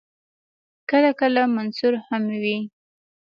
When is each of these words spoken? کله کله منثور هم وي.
کله 0.89 1.11
کله 1.19 1.41
منثور 1.55 1.93
هم 2.07 2.23
وي. 2.41 2.57